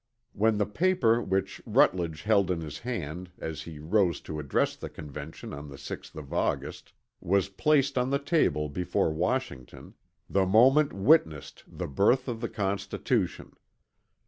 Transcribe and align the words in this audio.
When 0.33 0.57
the 0.57 0.65
paper 0.65 1.21
which 1.21 1.61
Rutledge 1.63 2.23
held 2.23 2.49
in 2.49 2.61
his 2.61 2.79
hand, 2.79 3.29
as 3.37 3.61
he 3.61 3.77
rose 3.77 4.19
to 4.21 4.39
address 4.39 4.75
the 4.75 4.89
Convention 4.89 5.53
on 5.53 5.69
the 5.69 5.75
6th 5.75 6.15
of 6.15 6.33
August, 6.33 6.91
was 7.19 7.49
placed 7.49 7.99
on 7.99 8.09
the 8.09 8.17
table 8.17 8.67
before 8.67 9.11
Washington, 9.13 9.93
the 10.27 10.47
moment 10.47 10.91
witnessed 10.91 11.63
the 11.67 11.85
birth 11.87 12.27
of 12.27 12.41
the 12.41 12.49
Constitution. 12.49 13.53